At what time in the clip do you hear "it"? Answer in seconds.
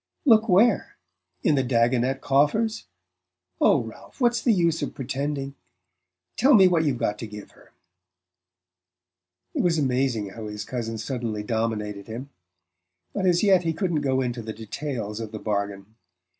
9.53-9.61